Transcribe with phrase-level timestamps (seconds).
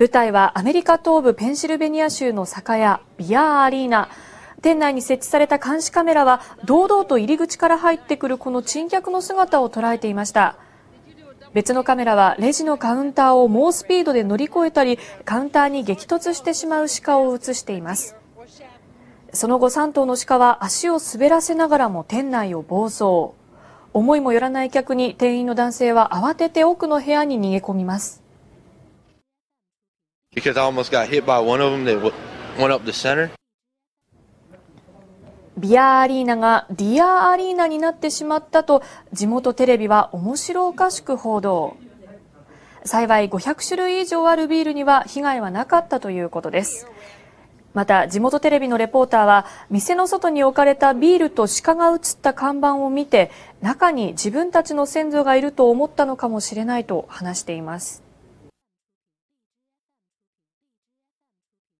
[0.00, 4.08] 舞台はアメリカ東部ペンシルベニア州の酒屋ビアーアリーナ。
[4.62, 10.56] 店内に設置された監視カメラは堂々と入り口から入ってくるこの珍客の姿を捉えていました。
[11.52, 18.16] 別のカメラはレジのカウンターを猛スピードで乗り越えたり、カウンターに激突してしまう鹿を映しています。
[19.34, 23.34] その後3頭の鹿は足を滑らせながらも店内を暴走。
[23.92, 28.29] 思いもよらない客に店員の男性は慌てて奥の部屋に逃げ込みます。
[30.34, 32.12] Because I almost got hit by one of them that
[32.56, 33.30] went up the center.
[35.58, 41.76] ビアアリーナがディアアリーナになってしまったと地元テレビは面白おかしく報道。
[42.84, 46.86] 幸い500種類以上あるビールには被害はなかったということです。
[47.74, 58.09] また地元テレビのレポーターは店の外に置かれたビールと鹿が映った看板を見て中に自分たちの先祖がいると思ったのかもしれないと話しています。